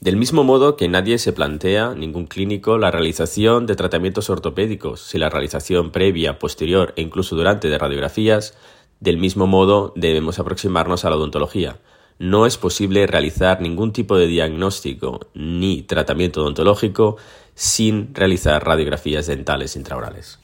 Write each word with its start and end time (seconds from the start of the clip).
Del 0.00 0.16
mismo 0.16 0.44
modo 0.44 0.76
que 0.76 0.88
nadie 0.88 1.18
se 1.18 1.34
plantea, 1.34 1.94
ningún 1.94 2.24
clínico, 2.24 2.78
la 2.78 2.90
realización 2.90 3.66
de 3.66 3.76
tratamientos 3.76 4.30
ortopédicos, 4.30 5.02
si 5.02 5.18
la 5.18 5.28
realización 5.28 5.90
previa, 5.90 6.38
posterior 6.38 6.94
e 6.96 7.02
incluso 7.02 7.36
durante 7.36 7.68
de 7.68 7.76
radiografías, 7.76 8.56
del 9.00 9.18
mismo 9.18 9.46
modo 9.46 9.92
debemos 9.96 10.38
aproximarnos 10.38 11.04
a 11.04 11.10
la 11.10 11.16
odontología. 11.16 11.80
No 12.18 12.46
es 12.46 12.56
posible 12.56 13.06
realizar 13.06 13.60
ningún 13.60 13.92
tipo 13.92 14.16
de 14.16 14.26
diagnóstico 14.26 15.20
ni 15.34 15.82
tratamiento 15.82 16.40
odontológico 16.40 17.18
sin 17.54 18.14
realizar 18.14 18.64
radiografías 18.64 19.26
dentales 19.26 19.76
intraorales. 19.76 20.38